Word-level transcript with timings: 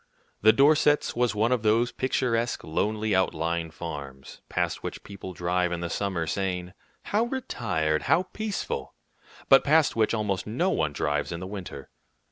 The 0.41 0.51
Dorsets' 0.51 1.15
was 1.15 1.35
one 1.35 1.51
of 1.51 1.61
those 1.61 1.91
picturesque, 1.91 2.63
lonely, 2.63 3.13
outlying 3.13 3.69
farms, 3.69 4.41
past 4.49 4.81
which 4.81 5.03
people 5.03 5.31
drive 5.31 5.71
in 5.71 5.81
the 5.81 5.91
summer, 5.91 6.25
saying, 6.25 6.73
"How 7.03 7.25
retired! 7.25 8.01
how 8.09 8.23
peaceful!" 8.23 8.95
but 9.47 9.63
past 9.63 9.95
which 9.95 10.15
almost 10.15 10.47
no 10.47 10.71
one 10.71 10.91
drives 10.91 11.31
in 11.31 11.39
the 11.39 11.45
winter. 11.45 11.91